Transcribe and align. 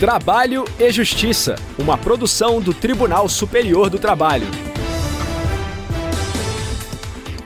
Trabalho 0.00 0.64
e 0.78 0.90
Justiça, 0.90 1.56
uma 1.78 1.98
produção 1.98 2.58
do 2.58 2.72
Tribunal 2.72 3.28
Superior 3.28 3.90
do 3.90 3.98
Trabalho. 3.98 4.46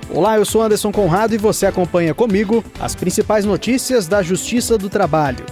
Olá, 0.08 0.36
eu 0.36 0.44
sou 0.44 0.62
Anderson 0.62 0.92
Conrado 0.92 1.34
e 1.34 1.36
você 1.36 1.66
acompanha 1.66 2.14
comigo 2.14 2.64
as 2.78 2.94
principais 2.94 3.44
notícias 3.44 4.06
da 4.06 4.22
Justiça 4.22 4.78
do 4.78 4.88
Trabalho. 4.88 5.44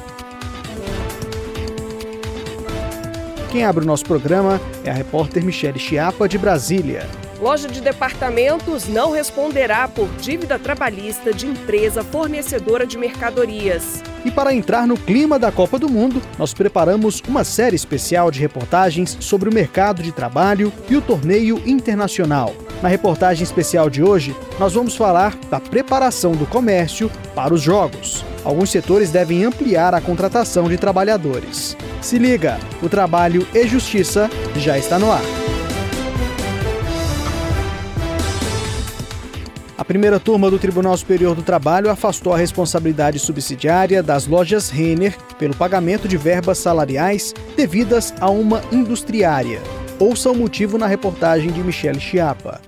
Quem 3.51 3.65
abre 3.65 3.83
o 3.83 3.87
nosso 3.87 4.05
programa 4.05 4.61
é 4.85 4.91
a 4.91 4.95
repórter 4.95 5.45
Michele 5.45 5.81
Chiapa, 5.81 6.29
de 6.29 6.39
Brasília. 6.39 7.11
Loja 7.43 7.67
de 7.67 7.81
departamentos 7.81 8.87
não 8.87 9.11
responderá 9.11 9.89
por 9.89 10.09
dívida 10.21 10.61
trabalhista 10.61 11.35
de 11.35 11.45
empresa 11.45 12.05
fornecedora 12.05 12.87
de 12.87 12.97
mercadorias. 12.97 14.01
E 14.25 14.31
para 14.31 14.55
entrar 14.55 14.87
no 14.87 14.97
clima 14.97 15.41
da 15.41 15.51
Copa 15.51 15.77
do 15.77 15.89
Mundo, 15.89 16.23
nós 16.39 16.55
preparamos 16.55 17.21
uma 17.27 17.43
série 17.43 17.75
especial 17.75 18.31
de 18.31 18.39
reportagens 18.39 19.17
sobre 19.19 19.49
o 19.49 19.53
mercado 19.53 20.05
de 20.05 20.13
trabalho 20.13 20.73
e 20.89 20.95
o 20.95 21.01
torneio 21.01 21.61
internacional. 21.67 22.55
Na 22.81 22.89
reportagem 22.89 23.43
especial 23.43 23.91
de 23.91 24.05
hoje, 24.05 24.37
nós 24.61 24.75
vamos 24.75 24.95
falar 24.95 25.35
da 25.51 25.59
preparação 25.59 26.33
do 26.37 26.47
comércio 26.47 27.11
para 27.35 27.53
os 27.53 27.61
jogos. 27.61 28.25
Alguns 28.45 28.71
setores 28.71 29.11
devem 29.11 29.45
ampliar 29.45 29.95
a 29.95 30.01
contratação 30.01 30.69
de 30.69 30.77
trabalhadores. 30.77 31.77
Se 32.01 32.19
liga, 32.19 32.61
o 32.81 32.89
Trabalho 32.89 33.45
e 33.53 33.67
Justiça 33.67 34.31
já 34.55 34.79
está 34.79 34.97
no 34.97 35.11
ar. 35.11 35.23
Primeira 39.93 40.19
turma 40.19 40.51
do 40.51 40.59
Tribunal 40.59 40.97
Superior 40.97 41.35
do 41.35 41.43
Trabalho 41.43 41.91
afastou 41.91 42.33
a 42.33 42.39
responsabilidade 42.39 43.19
subsidiária 43.19 44.03
das 44.03 44.27
lojas 44.27 44.71
Renner 44.71 45.15
pelo 45.39 45.55
pagamento 45.55 46.09
de 46.09 46.17
verbas 46.17 46.57
salariais 46.57 47.35
devidas 47.55 48.15
a 48.19 48.31
uma 48.31 48.63
industriária. 48.73 49.61
Ouça 50.01 50.31
o 50.31 50.35
motivo 50.35 50.79
na 50.79 50.87
reportagem 50.87 51.53
de 51.53 51.63
Michele 51.63 52.01
Chiapa. 52.01 52.59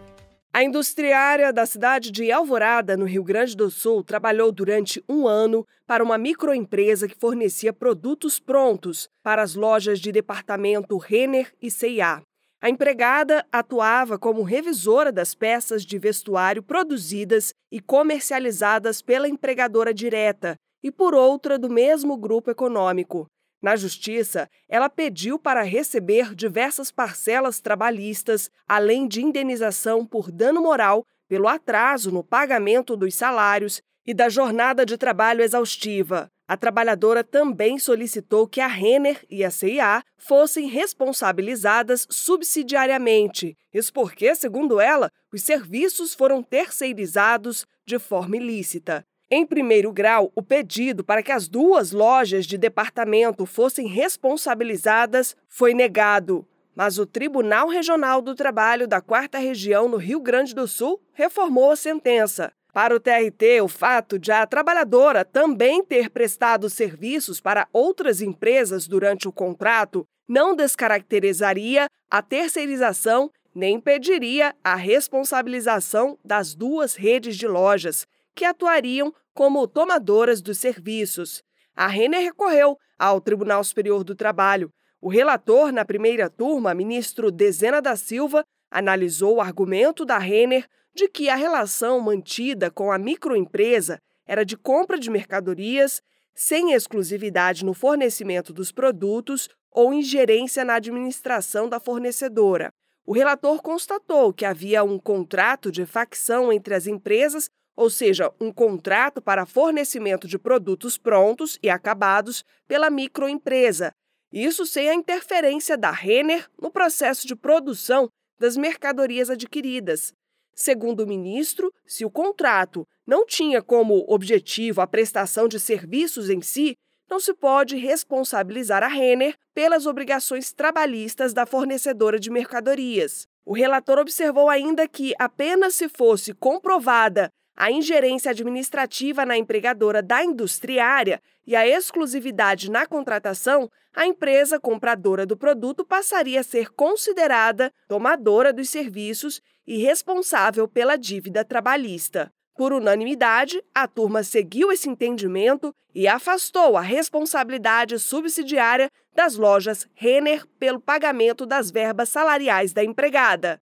A 0.53 0.63
industriária 0.63 1.51
da 1.51 1.65
cidade 1.65 2.11
de 2.11 2.31
Alvorada, 2.31 2.95
no 2.95 3.07
Rio 3.07 3.25
Grande 3.25 3.57
do 3.57 3.71
Sul, 3.71 4.05
trabalhou 4.05 4.53
durante 4.53 5.03
um 5.09 5.27
ano 5.27 5.67
para 5.87 6.05
uma 6.05 6.19
microempresa 6.19 7.09
que 7.09 7.19
fornecia 7.19 7.73
produtos 7.73 8.39
prontos 8.39 9.09
para 9.23 9.43
as 9.43 9.55
lojas 9.55 9.99
de 9.99 10.13
departamento 10.13 10.99
Renner 10.99 11.51
e 11.63 11.71
C&A. 11.71 12.21
A 12.65 12.71
empregada 12.71 13.45
atuava 13.53 14.19
como 14.19 14.43
revisora 14.43 15.13
das 15.13 15.35
peças 15.35 15.85
de 15.85 15.99
vestuário 15.99 16.63
produzidas 16.63 17.53
e 17.71 17.79
comercializadas 17.79 19.03
pela 19.03 19.29
empregadora 19.29 19.93
direta 19.93 20.57
e 20.83 20.91
por 20.91 21.15
outra 21.15 21.59
do 21.59 21.69
mesmo 21.69 22.17
grupo 22.17 22.51
econômico. 22.51 23.27
Na 23.63 23.77
justiça, 23.77 24.49
ela 24.67 24.89
pediu 24.89 25.39
para 25.39 25.61
receber 25.61 26.35
diversas 26.35 26.91
parcelas 26.91 27.61
trabalhistas, 27.61 28.51
além 28.67 29.07
de 29.07 29.21
indenização 29.21 30.07
por 30.07 30.33
dano 30.33 30.63
moral 30.63 31.05
pelo 31.29 31.49
atraso 31.49 32.11
no 32.11 32.25
pagamento 32.25 32.97
dos 32.97 33.15
salários 33.15 33.83
e 34.07 34.15
da 34.15 34.31
jornada 34.31 34.87
de 34.87 34.97
trabalho 34.97 35.43
exaustiva. 35.43 36.31
A 36.47 36.59
trabalhadora 36.59 37.25
também 37.25 37.79
solicitou 37.79 38.47
que 38.47 38.61
a 38.61 38.67
Renner 38.67 39.25
e 39.31 39.43
a 39.43 39.51
CIA 39.51 40.03
fossem 40.19 40.69
responsabilizadas 40.69 42.07
subsidiariamente, 42.11 43.57
isso 43.73 43.93
porque, 43.93 44.35
segundo 44.35 44.79
ela, 44.79 45.11
os 45.33 45.43
serviços 45.43 46.13
foram 46.15 46.43
terceirizados 46.43 47.67
de 47.87 47.99
forma 47.99 48.37
ilícita. 48.37 49.07
Em 49.31 49.47
primeiro 49.47 49.91
grau, 49.91 50.31
o 50.35 50.43
pedido 50.43 51.03
para 51.03 51.23
que 51.23 51.33
as 51.33 51.49
duas 51.49 51.93
lojas 51.93 52.45
de 52.45 52.59
departamento 52.59 53.47
fossem 53.47 53.87
responsabilizadas 53.87 55.35
foi 55.49 55.73
negado, 55.73 56.47
mas 56.75 56.99
o 56.99 57.07
Tribunal 57.07 57.69
Regional 57.69 58.21
do 58.21 58.35
Trabalho 58.35 58.87
da 58.87 59.01
Quarta 59.01 59.39
Região 59.39 59.89
no 59.89 59.97
Rio 59.97 60.21
Grande 60.21 60.55
do 60.55 60.69
Sul 60.69 61.01
reformou 61.15 61.71
a 61.71 61.77
sentença. 61.77 62.53
Para 62.75 62.93
o 62.93 62.99
TRT, 62.99 63.61
o 63.63 63.69
fato 63.69 64.19
de 64.19 64.33
a 64.33 64.45
trabalhadora 64.45 65.25
também 65.25 65.85
ter 65.85 66.11
prestado 66.11 66.69
serviços 66.69 67.41
para 67.41 67.69
outras 67.73 68.21
empresas 68.21 68.89
durante 68.89 69.29
o 69.29 69.33
contrato 69.33 70.05
não 70.29 70.57
descaracterizaria 70.57 71.87
a 72.11 72.21
terceirização 72.21 73.31
nem 73.55 73.77
impediria 73.77 74.57
a 74.65 74.75
responsabilização 74.75 76.19
das 76.25 76.57
duas 76.57 76.97
redes 76.97 77.37
de 77.37 77.47
lojas, 77.47 78.09
que 78.35 78.45
atuariam 78.45 79.15
como 79.33 79.69
tomadoras 79.69 80.43
dos 80.43 80.59
serviços. 80.59 81.45
A 81.77 81.87
Renner 81.87 82.23
recorreu 82.23 82.77
ao 82.99 83.21
Tribunal 83.21 83.63
Superior 83.63 84.03
do 84.03 84.17
Trabalho. 84.17 84.69
O 85.01 85.09
relator 85.09 85.71
na 85.71 85.85
primeira 85.85 86.29
turma, 86.29 86.75
ministro 86.75 87.31
Dezena 87.31 87.81
da 87.81 87.95
Silva, 87.95 88.43
analisou 88.69 89.37
o 89.37 89.41
argumento 89.41 90.05
da 90.05 90.19
Renner 90.19 90.67
de 90.95 91.09
que 91.09 91.29
a 91.29 91.35
relação 91.35 92.01
mantida 92.01 92.71
com 92.71 92.93
a 92.93 92.99
microempresa 92.99 93.99
era 94.27 94.45
de 94.45 94.57
compra 94.57 94.99
de 94.99 95.11
mercadorias, 95.11 96.03
sem 96.35 96.73
exclusividade 96.73 97.65
no 97.65 97.75
fornecimento 97.75 98.53
dos 98.53 98.73
produtos 98.73 99.49
ou 99.71 99.93
ingerência 99.93 100.65
na 100.65 100.75
administração 100.75 101.69
da 101.69 101.81
fornecedora. 101.81 102.71
O 103.07 103.13
relator 103.13 103.61
constatou 103.61 104.33
que 104.33 104.45
havia 104.45 104.83
um 104.83 104.99
contrato 104.99 105.71
de 105.71 105.85
facção 105.85 106.53
entre 106.53 106.75
as 106.75 106.87
empresas, 106.87 107.51
ou 107.77 107.91
seja, 107.91 108.33
um 108.41 108.53
contrato 108.53 109.21
para 109.21 109.45
fornecimento 109.45 110.27
de 110.27 110.39
produtos 110.39 110.97
prontos 110.97 111.59
e 111.63 111.69
acabados 111.69 112.45
pela 112.67 112.89
microempresa, 112.89 113.93
isso 114.33 114.67
sem 114.67 114.89
a 114.89 114.95
interferência 114.95 115.79
da 115.79 115.93
Renner 115.93 116.51
no 116.61 116.69
processo 116.69 117.25
de 117.25 117.37
produção 117.37 118.09
das 118.37 118.57
mercadorias 118.57 119.31
adquiridas. 119.31 120.13
Segundo 120.55 121.01
o 121.01 121.07
ministro, 121.07 121.73
se 121.87 122.05
o 122.05 122.11
contrato 122.11 122.87
não 123.07 123.27
tinha 123.27 123.61
como 123.61 124.05
objetivo 124.09 124.81
a 124.81 124.87
prestação 124.87 125.49
de 125.49 125.59
serviços 125.59 126.31
em 126.31 126.41
si, 126.41 126.77
não 127.11 127.21
se 127.21 127.35
pode 127.35 127.77
responsabilizar 127.77 128.83
a 128.83 128.89
Renner 128.89 129.37
pelas 129.53 129.87
obrigações 129.87 130.53
trabalhistas 130.53 131.33
da 131.33 131.45
fornecedora 131.45 132.19
de 132.19 132.31
mercadorias. 132.31 133.27
O 133.45 133.53
relator 133.53 133.99
observou 133.99 134.49
ainda 134.49 134.89
que, 134.89 135.13
apenas 135.19 135.75
se 135.75 135.89
fosse 135.89 136.33
comprovada 136.33 137.31
a 137.57 137.71
ingerência 137.71 138.31
administrativa 138.31 139.25
na 139.25 139.37
empregadora 139.37 140.03
da 140.03 140.25
industriária 140.25 141.21
e 141.47 141.55
a 141.55 141.67
exclusividade 141.67 142.71
na 142.71 142.87
contratação, 142.87 143.71
a 143.95 144.07
empresa 144.07 144.59
compradora 144.59 145.25
do 145.25 145.37
produto 145.37 145.85
passaria 145.85 146.41
a 146.41 146.45
ser 146.45 146.71
considerada 146.71 147.73
tomadora 147.89 148.53
dos 148.53 148.69
serviços 148.69 149.41
e 149.67 149.79
responsável 149.79 150.67
pela 150.67 150.97
dívida 150.97 151.45
trabalhista. 151.45 152.33
Por 152.57 152.73
unanimidade, 152.73 153.63
a 153.75 153.89
turma 153.89 154.23
seguiu 154.23 154.71
esse 154.71 154.89
entendimento 154.89 155.75
e 155.95 156.07
afastou 156.07 156.77
a 156.77 156.81
responsabilidade 156.81 157.99
subsidiária 157.99 158.91
das 159.15 159.37
lojas 159.37 159.89
Renner 159.95 160.47
pelo 160.59 160.81
pagamento 160.81 161.47
das 161.47 161.71
verbas 161.71 162.09
salariais 162.09 162.73
da 162.73 162.85
empregada. 162.85 163.61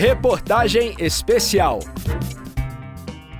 Reportagem 0.00 0.94
especial. 0.98 1.78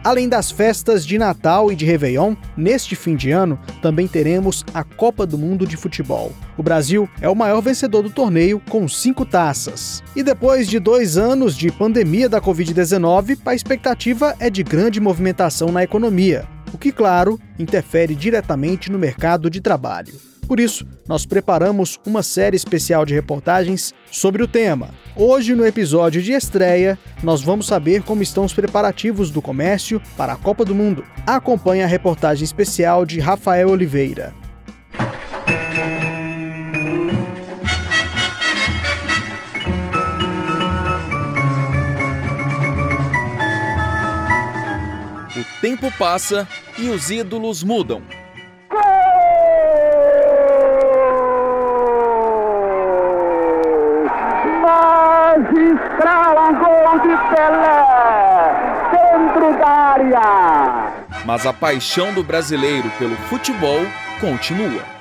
Além 0.05 0.29
das 0.29 0.51
festas 0.51 1.07
de 1.07 1.17
Natal 1.17 1.73
e 1.73 1.75
de 1.75 1.87
Réveillon, 1.87 2.37
neste 2.55 2.95
fim 2.95 3.17
de 3.17 3.31
ano 3.31 3.59
também 3.81 4.07
teremos 4.07 4.63
a 4.75 4.85
Copa 4.85 5.25
do 5.25 5.39
Mundo 5.39 5.67
de 5.67 5.79
Futebol. 5.79 6.35
O 6.59 6.63
Brasil 6.63 7.09
é 7.23 7.31
o 7.31 7.35
maior 7.35 7.63
vencedor 7.63 8.03
do 8.03 8.11
torneio, 8.11 8.61
com 8.69 8.87
cinco 8.87 9.25
taças. 9.25 10.03
E 10.15 10.23
depois 10.23 10.69
de 10.69 10.79
dois 10.79 11.17
anos 11.17 11.57
de 11.57 11.73
pandemia 11.73 12.29
da 12.29 12.43
Covid-19, 12.43 13.39
a 13.47 13.55
expectativa 13.55 14.37
é 14.39 14.51
de 14.51 14.63
grande 14.63 15.01
movimentação 15.01 15.73
na 15.73 15.83
economia, 15.83 16.47
o 16.75 16.77
que, 16.77 16.93
claro, 16.93 17.41
interfere 17.59 18.15
diretamente 18.15 18.93
no 18.93 18.99
mercado 18.99 19.49
de 19.49 19.63
trabalho. 19.63 20.30
Por 20.51 20.59
isso, 20.59 20.85
nós 21.07 21.25
preparamos 21.25 22.01
uma 22.05 22.25
série 22.25 22.57
especial 22.57 23.07
de 23.07 23.15
reportagens 23.15 23.95
sobre 24.11 24.43
o 24.43 24.49
tema. 24.49 24.91
Hoje, 25.15 25.55
no 25.55 25.65
episódio 25.65 26.21
de 26.21 26.33
estreia, 26.33 26.99
nós 27.23 27.41
vamos 27.41 27.69
saber 27.69 28.03
como 28.03 28.21
estão 28.21 28.45
os 28.45 28.53
preparativos 28.53 29.31
do 29.31 29.41
comércio 29.41 30.03
para 30.17 30.33
a 30.33 30.37
Copa 30.37 30.65
do 30.65 30.75
Mundo. 30.75 31.05
Acompanhe 31.25 31.85
a 31.85 31.87
reportagem 31.87 32.43
especial 32.43 33.07
de 33.07 33.21
Rafael 33.21 33.69
Oliveira. 33.69 34.35
O 45.37 45.61
tempo 45.61 45.93
passa 45.97 46.49
e 46.77 46.89
os 46.89 47.09
ídolos 47.09 47.63
mudam. 47.63 48.03
Mas 61.31 61.47
a 61.47 61.53
paixão 61.53 62.13
do 62.13 62.25
brasileiro 62.25 62.91
pelo 62.99 63.15
futebol 63.29 63.79
continua. 64.21 65.00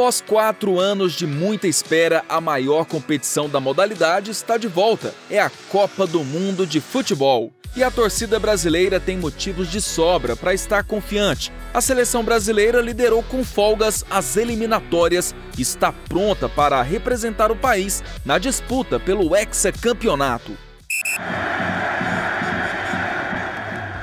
Após 0.00 0.22
quatro 0.22 0.80
anos 0.80 1.12
de 1.12 1.26
muita 1.26 1.68
espera, 1.68 2.24
a 2.26 2.40
maior 2.40 2.86
competição 2.86 3.50
da 3.50 3.60
modalidade 3.60 4.30
está 4.30 4.56
de 4.56 4.66
volta. 4.66 5.12
É 5.28 5.38
a 5.38 5.50
Copa 5.68 6.06
do 6.06 6.24
Mundo 6.24 6.66
de 6.66 6.80
Futebol. 6.80 7.52
E 7.76 7.84
a 7.84 7.90
torcida 7.90 8.38
brasileira 8.40 8.98
tem 8.98 9.18
motivos 9.18 9.70
de 9.70 9.78
sobra 9.78 10.34
para 10.34 10.54
estar 10.54 10.84
confiante. 10.84 11.52
A 11.74 11.82
seleção 11.82 12.24
brasileira 12.24 12.80
liderou 12.80 13.22
com 13.22 13.44
folgas 13.44 14.02
as 14.08 14.38
eliminatórias 14.38 15.34
e 15.58 15.60
está 15.60 15.92
pronta 15.92 16.48
para 16.48 16.80
representar 16.80 17.52
o 17.52 17.56
país 17.56 18.02
na 18.24 18.38
disputa 18.38 18.98
pelo 18.98 19.36
hexacampeonato. 19.36 20.56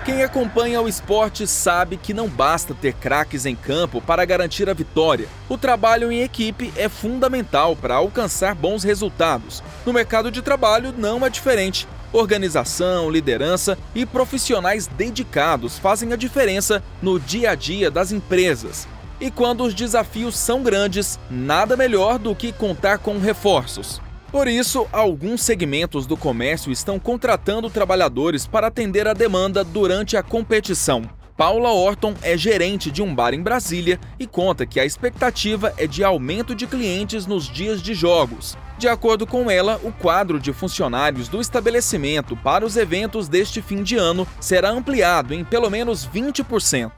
Quem 0.07 0.23
acompanha 0.23 0.81
o 0.81 0.87
esporte 0.87 1.45
sabe 1.45 1.97
que 1.97 2.13
não 2.13 2.29
basta 2.29 2.73
ter 2.73 2.93
craques 2.93 3.45
em 3.45 3.57
campo 3.57 3.99
para 3.99 4.23
garantir 4.23 4.69
a 4.69 4.73
vitória. 4.73 5.27
O 5.49 5.57
trabalho 5.57 6.09
em 6.09 6.21
equipe 6.21 6.71
é 6.77 6.87
fundamental 6.87 7.75
para 7.75 7.95
alcançar 7.95 8.55
bons 8.55 8.85
resultados. 8.85 9.61
No 9.85 9.91
mercado 9.91 10.31
de 10.31 10.41
trabalho 10.41 10.93
não 10.97 11.25
é 11.25 11.29
diferente. 11.29 11.85
Organização, 12.13 13.09
liderança 13.11 13.77
e 13.93 14.05
profissionais 14.05 14.87
dedicados 14.87 15.77
fazem 15.77 16.13
a 16.13 16.15
diferença 16.15 16.81
no 17.01 17.19
dia 17.19 17.51
a 17.51 17.55
dia 17.55 17.91
das 17.91 18.13
empresas. 18.13 18.87
E 19.19 19.29
quando 19.29 19.65
os 19.65 19.73
desafios 19.73 20.37
são 20.37 20.63
grandes, 20.63 21.19
nada 21.29 21.75
melhor 21.75 22.17
do 22.17 22.33
que 22.33 22.53
contar 22.53 22.99
com 22.99 23.19
reforços. 23.19 23.99
Por 24.31 24.47
isso, 24.47 24.85
alguns 24.91 25.41
segmentos 25.41 26.05
do 26.05 26.17
comércio 26.17 26.71
estão 26.71 26.99
contratando 26.99 27.69
trabalhadores 27.69 28.45
para 28.45 28.67
atender 28.67 29.07
a 29.07 29.13
demanda 29.13 29.63
durante 29.63 30.17
a 30.17 30.23
competição. 30.23 31.09
Paula 31.37 31.71
Orton 31.71 32.13
é 32.21 32.35
gerente 32.35 32.91
de 32.91 33.01
um 33.01 33.13
bar 33.13 33.33
em 33.33 33.41
Brasília 33.41 33.99
e 34.19 34.25
conta 34.25 34.65
que 34.65 34.79
a 34.79 34.85
expectativa 34.85 35.71
é 35.77 35.85
de 35.85 36.03
aumento 36.03 36.55
de 36.55 36.65
clientes 36.67 37.25
nos 37.25 37.47
dias 37.47 37.81
de 37.81 37.93
jogos. 37.93 38.57
De 38.77 38.87
acordo 38.87 39.25
com 39.25 39.49
ela, 39.49 39.79
o 39.83 39.93
quadro 39.93 40.39
de 40.39 40.51
funcionários 40.51 41.29
do 41.29 41.39
estabelecimento 41.39 42.35
para 42.35 42.65
os 42.65 42.75
eventos 42.75 43.29
deste 43.29 43.61
fim 43.61 43.81
de 43.81 43.95
ano 43.95 44.27
será 44.41 44.71
ampliado 44.71 45.33
em 45.33 45.45
pelo 45.45 45.69
menos 45.69 46.07
20%. 46.07 46.91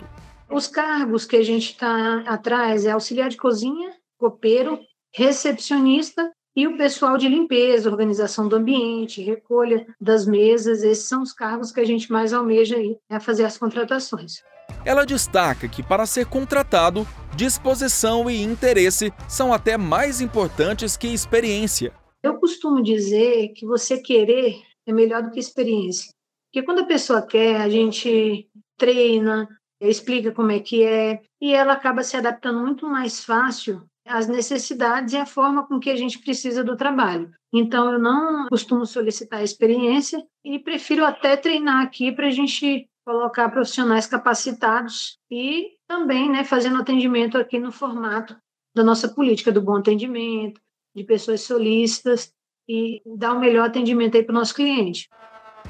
Os 0.50 0.68
cargos 0.68 1.26
que 1.26 1.36
a 1.36 1.44
gente 1.44 1.72
está 1.72 2.24
atrás 2.26 2.86
é 2.86 2.92
auxiliar 2.92 3.30
de 3.30 3.38
cozinha, 3.38 3.92
copeiro, 4.18 4.80
recepcionista 5.14 6.32
e 6.60 6.68
o 6.68 6.76
pessoal 6.76 7.18
de 7.18 7.30
limpeza, 7.30 7.90
organização 7.90 8.46
do 8.46 8.58
ambiente, 8.58 9.22
recolha 9.22 9.88
das 9.98 10.28
mesas, 10.28 10.84
esses 10.84 11.06
são 11.06 11.22
os 11.22 11.32
cargos 11.32 11.72
que 11.72 11.80
a 11.80 11.86
gente 11.86 12.12
mais 12.12 12.34
almeja 12.34 12.76
aí, 12.76 12.98
é 13.10 13.18
fazer 13.18 13.46
as 13.46 13.58
contratações. 13.58 14.44
Ela 14.84 15.06
destaca 15.06 15.70
que 15.70 15.82
para 15.82 16.06
ser 16.06 16.26
contratado, 16.26 17.08
disposição 17.34 18.30
e 18.30 18.44
interesse 18.44 19.14
são 19.26 19.54
até 19.54 19.78
mais 19.78 20.20
importantes 20.20 20.98
que 20.98 21.08
experiência. 21.08 21.94
Eu 22.22 22.36
costumo 22.38 22.84
dizer 22.84 23.54
que 23.56 23.66
você 23.66 23.98
querer 23.98 24.62
é 24.86 24.92
melhor 24.92 25.24
do 25.24 25.32
que 25.32 25.40
experiência. 25.40 26.12
Porque 26.52 26.66
quando 26.66 26.80
a 26.80 26.88
pessoa 26.88 27.22
quer, 27.22 27.62
a 27.62 27.70
gente 27.70 28.50
treina, 28.78 29.48
explica 29.80 30.34
como 30.34 30.52
é 30.52 30.60
que 30.60 30.84
é, 30.84 31.22
e 31.40 31.54
ela 31.54 31.72
acaba 31.72 32.04
se 32.04 32.18
adaptando 32.18 32.60
muito 32.60 32.86
mais 32.86 33.24
fácil 33.24 33.89
as 34.10 34.28
necessidades 34.28 35.14
e 35.14 35.18
a 35.18 35.26
forma 35.26 35.68
com 35.68 35.80
que 35.80 35.90
a 35.90 35.96
gente 35.96 36.20
precisa 36.20 36.64
do 36.64 36.76
trabalho. 36.76 37.32
Então, 37.54 37.94
eu 37.94 38.00
não 38.00 38.48
costumo 38.50 38.86
solicitar 38.86 39.44
experiência 39.44 40.24
e 40.44 40.58
prefiro 40.58 41.06
até 41.06 41.38
treinar 41.38 41.84
aqui 41.84 42.12
para 42.12 42.28
a 42.28 42.32
gente 42.32 42.90
colocar 43.06 43.50
profissionais 43.50 44.08
capacitados 44.08 45.18
e 45.32 45.72
também 45.88 46.30
né, 46.30 46.44
fazendo 46.44 46.80
atendimento 46.80 47.38
aqui 47.38 47.60
no 47.60 47.72
formato 47.72 48.36
da 48.76 48.84
nossa 48.84 49.08
política 49.08 49.52
do 49.52 49.62
bom 49.62 49.78
atendimento, 49.78 50.60
de 50.96 51.04
pessoas 51.04 51.42
solícitas 51.42 52.32
e 52.68 53.02
dar 53.18 53.34
o 53.34 53.40
melhor 53.40 53.68
atendimento 53.68 54.16
aí 54.16 54.24
para 54.24 54.34
o 54.34 54.38
nosso 54.38 54.54
cliente. 54.54 55.08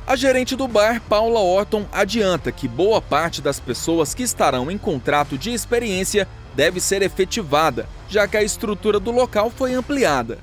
A 0.05 0.15
gerente 0.15 0.55
do 0.55 0.67
bar, 0.67 1.01
Paula 1.07 1.39
Orton, 1.39 1.85
adianta 1.91 2.51
que 2.51 2.67
boa 2.67 3.01
parte 3.01 3.41
das 3.41 3.59
pessoas 3.59 4.13
que 4.13 4.23
estarão 4.23 4.69
em 4.71 4.77
contrato 4.77 5.37
de 5.37 5.51
experiência 5.51 6.27
deve 6.55 6.79
ser 6.79 7.01
efetivada, 7.01 7.87
já 8.07 8.27
que 8.27 8.37
a 8.37 8.43
estrutura 8.43 8.99
do 8.99 9.11
local 9.11 9.49
foi 9.49 9.73
ampliada. 9.73 10.39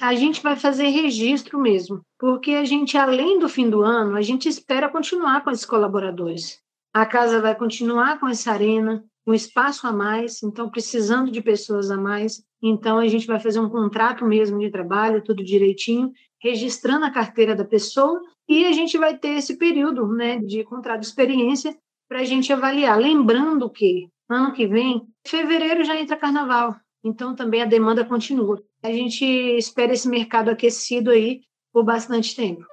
A 0.00 0.14
gente 0.14 0.42
vai 0.42 0.56
fazer 0.56 0.88
registro 0.88 1.58
mesmo, 1.58 2.00
porque 2.18 2.52
a 2.52 2.64
gente, 2.64 2.96
além 2.96 3.38
do 3.38 3.48
fim 3.48 3.70
do 3.70 3.82
ano, 3.82 4.16
a 4.16 4.22
gente 4.22 4.48
espera 4.48 4.88
continuar 4.88 5.44
com 5.44 5.50
esses 5.50 5.64
colaboradores. 5.64 6.58
A 6.92 7.06
casa 7.06 7.40
vai 7.40 7.54
continuar 7.54 8.18
com 8.18 8.28
essa 8.28 8.52
arena, 8.52 9.04
um 9.26 9.32
espaço 9.32 9.86
a 9.86 9.92
mais, 9.92 10.42
então 10.42 10.70
precisando 10.70 11.30
de 11.30 11.40
pessoas 11.40 11.90
a 11.90 11.96
mais. 11.96 12.42
Então 12.62 12.98
a 12.98 13.08
gente 13.08 13.26
vai 13.26 13.40
fazer 13.40 13.60
um 13.60 13.68
contrato 13.68 14.24
mesmo 14.24 14.58
de 14.58 14.70
trabalho, 14.70 15.22
tudo 15.22 15.44
direitinho, 15.44 16.12
registrando 16.40 17.06
a 17.06 17.10
carteira 17.10 17.54
da 17.54 17.64
pessoa 17.64 18.20
e 18.48 18.66
a 18.66 18.72
gente 18.72 18.98
vai 18.98 19.16
ter 19.16 19.38
esse 19.38 19.56
período 19.56 20.06
né, 20.06 20.38
de 20.38 20.62
contrato 20.64 21.00
de 21.00 21.06
experiência 21.06 21.74
para 22.08 22.20
a 22.20 22.24
gente 22.24 22.52
avaliar. 22.52 22.98
Lembrando 22.98 23.70
que 23.70 24.08
ano 24.28 24.52
que 24.52 24.66
vem, 24.66 25.02
fevereiro 25.26 25.84
já 25.84 25.96
entra 25.96 26.16
carnaval, 26.16 26.76
então 27.04 27.34
também 27.34 27.62
a 27.62 27.66
demanda 27.66 28.04
continua. 28.04 28.62
A 28.82 28.90
gente 28.90 29.24
espera 29.24 29.92
esse 29.92 30.08
mercado 30.08 30.50
aquecido 30.50 31.10
aí 31.10 31.40
por 31.72 31.84
bastante 31.84 32.34
tempo. 32.34 32.64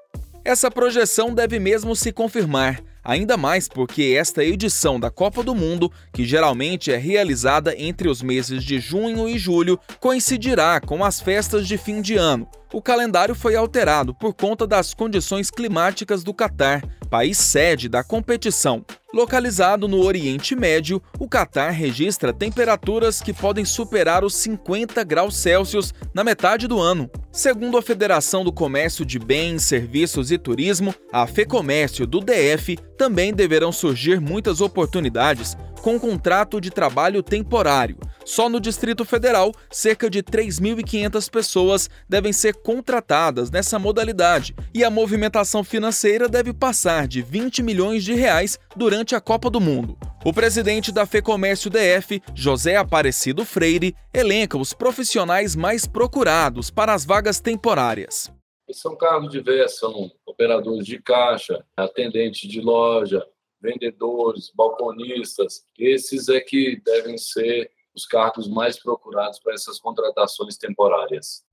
Essa 0.44 0.72
projeção 0.72 1.34
deve 1.34 1.60
mesmo 1.60 1.96
se 1.96 2.12
confirmar, 2.12 2.82
ainda 3.04 3.38
mais 3.38 3.68
porque 3.68 4.16
esta 4.18 4.44
edição 4.44 5.00
da 5.00 5.12
Copa 5.12 5.44
do 5.44 5.54
Mundo, 5.54 5.92
que 6.12 6.26
geralmente 6.26 6.92
é 6.92 6.98
realizada 6.98 7.76
entre 7.78 8.10
os 8.10 8.24
meses 8.24 8.64
de 8.64 8.80
junho 8.80 9.30
e 9.30 9.38
julho, 9.38 9.80
coincidirá 10.00 10.82
com 10.82 11.04
as 11.04 11.22
festas 11.22 11.68
de 11.68 11.78
fim 11.78 12.02
de 12.02 12.16
ano. 12.16 12.48
O 12.74 12.82
calendário 12.82 13.36
foi 13.36 13.54
alterado 13.54 14.14
por 14.14 14.34
conta 14.34 14.66
das 14.66 14.94
condições 14.94 15.52
climáticas 15.52 16.24
do 16.24 16.34
Catar, 16.34 16.82
país 17.10 17.38
sede 17.38 17.90
da 17.90 18.02
competição. 18.02 18.86
Localizado 19.14 19.90
no 19.90 20.02
Oriente 20.02 20.56
Médio, 20.56 21.04
o 21.20 21.28
Catar 21.28 21.72
registra 21.72 22.32
temperaturas 22.32 23.22
que 23.22 23.34
podem 23.34 23.66
superar 23.66 24.24
os 24.24 24.36
50 24.36 25.04
graus 25.04 25.36
Celsius 25.36 25.94
na 26.14 26.24
metade 26.24 26.66
do 26.66 26.80
ano. 26.80 27.10
Segundo 27.30 27.78
a 27.78 27.82
Federação 27.82 28.46
do 28.46 28.54
Comércio 28.54 29.04
de 29.04 29.20
Bens, 29.20 29.64
Serviços 29.64 30.32
e 30.32 30.38
Turismo, 30.38 30.96
a 31.12 31.28
FEComércio 31.28 32.08
do 32.08 32.22
DF, 32.22 32.78
também 32.98 33.34
deverão 33.34 33.74
surgir 33.74 34.22
muitas 34.22 34.62
oportunidades 34.62 35.58
com 35.82 36.00
contrato 36.00 36.62
de 36.62 36.70
trabalho 36.70 37.22
temporário. 37.22 37.98
Só 38.26 38.48
no 38.48 38.60
Distrito 38.60 39.04
Federal, 39.04 39.52
cerca 39.70 40.10
de 40.10 40.22
3.500 40.22 41.30
pessoas 41.30 41.90
devem 42.08 42.32
ser 42.32 42.56
contratadas 42.56 43.50
nessa 43.50 43.80
modalidade 43.80 44.56
e 44.74 44.84
a 44.84 44.90
movimentação 44.90 45.64
financeira 45.64 46.30
deve 46.30 46.54
passar 46.54 47.08
de 47.08 47.22
20 47.22 47.64
milhões 47.64 48.04
de 48.04 48.14
reais 48.14 48.60
durante 48.76 49.16
a 49.16 49.22
Copa 49.22 49.50
do 49.50 49.60
Mundo. 49.60 49.98
O 50.24 50.32
presidente 50.32 50.92
da 50.92 51.06
FEComércio 51.06 51.70
DF, 51.70 52.22
José 52.36 52.76
Aparecido 52.76 53.44
Freire, 53.44 53.96
elenca 54.14 54.58
os 54.58 54.72
profissionais 54.72 55.56
mais 55.56 55.88
procurados 55.88 56.70
para 56.70 56.94
as 56.94 57.04
vagas 57.04 57.40
temporárias. 57.40 58.32
São 58.72 58.96
cargos 58.96 59.32
diversos, 59.32 59.80
são 59.80 60.12
operadores 60.26 60.86
de 60.86 61.02
caixa, 61.02 61.66
atendentes 61.76 62.50
de 62.50 62.62
loja, 62.62 63.26
vendedores, 63.60 64.52
balconistas. 64.56 65.66
Esses 65.78 66.30
é 66.30 66.40
que 66.40 66.80
devem 66.86 67.18
ser 67.18 67.70
os 67.96 68.06
cargos 68.06 68.48
mais 68.48 68.82
procurados 68.82 69.40
para 69.40 69.54
essas 69.54 69.80
contratações 69.80 70.58
temporárias. 70.58 71.44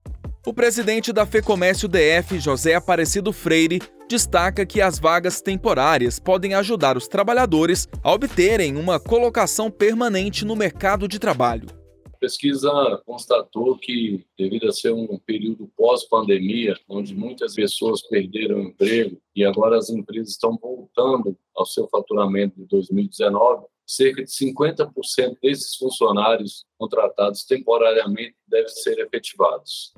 O 0.47 0.55
presidente 0.55 1.13
da 1.13 1.27
FEComércio 1.27 1.89
DF, 1.89 2.39
José 2.39 2.75
Aparecido 2.75 3.33
Freire, 3.33 3.81
destaca 4.09 4.65
que 4.65 4.81
as 4.81 4.99
vagas 4.99 5.43
temporárias 5.43 6.19
podem 6.19 6.55
ajudar 6.55 6.97
os 6.97 7.07
trabalhadores 7.07 7.87
a 8.03 8.13
obterem 8.13 8.77
uma 8.77 8.99
colocação 8.99 9.71
permanente 9.71 10.45
no 10.45 10.57
mercado 10.57 11.07
de 11.07 11.19
trabalho. 11.19 11.69
A 12.07 12.17
pesquisa 12.19 12.71
constatou 13.05 13.77
que, 13.77 14.25
devido 14.37 14.69
a 14.69 14.73
ser 14.73 14.93
um 14.93 15.19
período 15.19 15.71
pós-pandemia, 15.77 16.75
onde 16.89 17.15
muitas 17.15 17.55
pessoas 17.55 18.01
perderam 18.01 18.57
o 18.57 18.63
emprego 18.63 19.21
e 19.37 19.45
agora 19.45 19.77
as 19.77 19.91
empresas 19.91 20.31
estão 20.31 20.59
voltando 20.61 21.37
ao 21.55 21.67
seu 21.67 21.87
faturamento 21.89 22.57
de 22.57 22.67
2019, 22.67 23.67
cerca 23.89 24.23
de 24.23 24.31
50% 24.31 25.39
desses 25.43 25.75
funcionários 25.77 26.67
contratados 26.79 27.43
temporariamente 27.45 28.35
devem 28.47 28.69
ser 28.69 28.99
efetivados. 28.99 29.95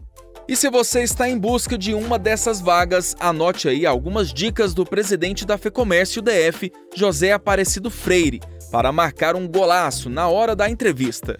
E 0.48 0.54
se 0.54 0.70
você 0.70 1.02
está 1.02 1.28
em 1.28 1.36
busca 1.36 1.76
de 1.76 1.92
uma 1.92 2.18
dessas 2.18 2.60
vagas, 2.60 3.16
anote 3.18 3.68
aí 3.68 3.84
algumas 3.84 4.32
dicas 4.32 4.72
do 4.72 4.84
presidente 4.86 5.44
da 5.44 5.58
FEComércio 5.58 6.22
DF, 6.22 6.70
José 6.94 7.32
Aparecido 7.32 7.90
Freire, 7.90 8.40
para 8.70 8.92
marcar 8.92 9.34
um 9.34 9.48
golaço 9.48 10.08
na 10.08 10.28
hora 10.28 10.54
da 10.54 10.70
entrevista. 10.70 11.38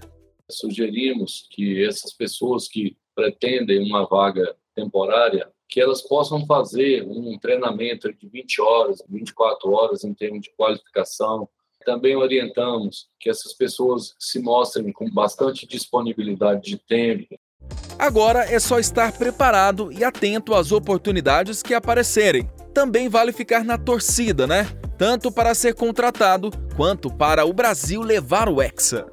Sugerimos 0.51 1.47
que 1.51 1.85
essas 1.85 2.13
pessoas 2.13 2.67
que 2.67 2.97
pretendem 3.15 3.87
uma 3.89 4.07
vaga 4.07 4.57
temporária, 4.75 5.49
que 5.69 5.81
elas 5.81 6.03
possam 6.03 6.45
fazer 6.47 7.05
um 7.05 7.39
treinamento 7.39 8.13
de 8.13 8.29
20 8.29 8.61
horas, 8.61 9.03
24 9.09 9.71
horas 9.71 10.05
em 10.05 10.13
termos 10.13 10.43
de 10.43 10.51
qualificação. 10.57 11.49
Também 11.85 12.15
orientamos 12.15 13.09
que 13.19 13.31
essas 13.31 13.55
pessoas 13.55 14.15
se 14.19 14.39
mostrem 14.39 14.93
com 14.93 15.11
bastante 15.11 15.67
disponibilidade 15.67 16.63
de 16.63 16.77
tempo. 16.77 17.39
Agora 17.99 18.45
é 18.45 18.59
só 18.59 18.79
estar 18.79 19.13
preparado 19.13 19.93
e 19.93 20.05
atento 20.05 20.55
às 20.55 20.73
oportunidades 20.73 21.63
que 21.63 21.75
aparecerem. 21.75 22.49
Também 22.73 23.09
vale 23.09 23.33
ficar 23.33 23.65
na 23.65 23.77
torcida, 23.77 24.47
né? 24.47 24.67
Tanto 24.97 25.33
para 25.33 25.55
ser 25.55 25.75
contratado 25.75 26.51
quanto 26.77 27.11
para 27.11 27.45
o 27.45 27.53
Brasil 27.53 28.03
levar 28.03 28.49
o 28.49 28.61
Hexa. 28.61 29.07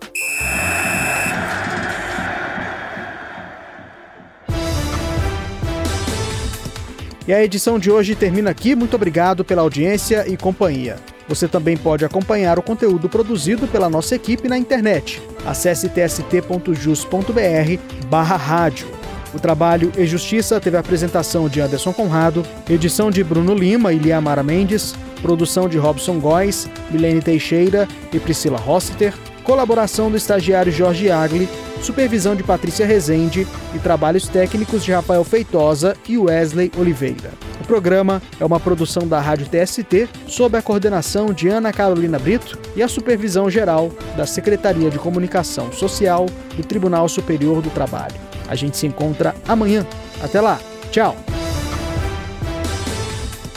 E 7.27 7.33
a 7.33 7.43
edição 7.43 7.77
de 7.77 7.91
hoje 7.91 8.15
termina 8.15 8.49
aqui. 8.51 8.73
Muito 8.73 8.95
obrigado 8.95 9.43
pela 9.43 9.61
audiência 9.61 10.25
e 10.29 10.37
companhia. 10.37 10.97
Você 11.27 11.47
também 11.47 11.75
pode 11.75 12.05
acompanhar 12.05 12.57
o 12.57 12.63
conteúdo 12.63 13.09
produzido 13.09 13.67
pela 13.67 13.89
nossa 13.89 14.15
equipe 14.15 14.47
na 14.47 14.57
internet. 14.57 15.21
Acesse 15.45 15.89
tst.jus.br 15.89 17.81
barra 18.09 18.35
rádio. 18.35 18.87
O 19.33 19.39
trabalho 19.39 19.91
e 19.97 20.05
Justiça 20.05 20.59
teve 20.59 20.77
a 20.77 20.79
apresentação 20.79 21.49
de 21.49 21.59
Anderson 21.59 21.91
Conrado, 21.91 22.45
edição 22.69 23.11
de 23.11 23.23
Bruno 23.23 23.53
Lima 23.53 23.91
e 23.91 23.97
Liamara 23.97 24.41
Mendes, 24.41 24.95
produção 25.21 25.67
de 25.67 25.77
Robson 25.77 26.19
Góes, 26.19 26.69
Milene 26.89 27.21
Teixeira 27.21 27.87
e 28.13 28.19
Priscila 28.19 28.57
Rossiter, 28.57 29.13
colaboração 29.43 30.09
do 30.09 30.17
estagiário 30.17 30.71
Jorge 30.71 31.11
Agli 31.11 31.49
supervisão 31.81 32.35
de 32.35 32.43
Patrícia 32.43 32.85
Rezende 32.85 33.47
e 33.73 33.79
trabalhos 33.79 34.27
técnicos 34.27 34.83
de 34.83 34.91
Rafael 34.91 35.23
Feitosa 35.23 35.95
e 36.07 36.17
Wesley 36.17 36.71
Oliveira. 36.77 37.31
Programa 37.67 38.21
é 38.39 38.45
uma 38.45 38.61
produção 38.61 39.05
da 39.05 39.19
Rádio 39.19 39.45
TST 39.47 40.07
sob 40.25 40.57
a 40.57 40.61
coordenação 40.61 41.33
de 41.33 41.49
Ana 41.49 41.73
Carolina 41.73 42.17
Brito 42.17 42.57
e 42.77 42.81
a 42.81 42.87
supervisão 42.87 43.49
geral 43.49 43.91
da 44.15 44.25
Secretaria 44.25 44.89
de 44.89 44.97
Comunicação 44.97 45.69
Social 45.73 46.27
do 46.55 46.63
Tribunal 46.63 47.09
Superior 47.09 47.61
do 47.61 47.69
Trabalho. 47.69 48.15
A 48.47 48.55
gente 48.55 48.77
se 48.77 48.87
encontra 48.87 49.35
amanhã. 49.45 49.85
Até 50.23 50.39
lá. 50.39 50.59
Tchau. 50.91 51.17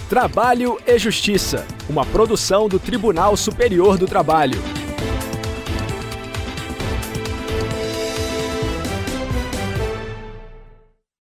Trabalho 0.09 0.77
e 0.85 0.99
Justiça, 0.99 1.65
uma 1.89 2.05
produção 2.05 2.69
do 2.69 2.81
Tribunal 2.81 3.37
Superior 3.37 3.97
do 3.97 4.09
Trabalho. 4.09 4.80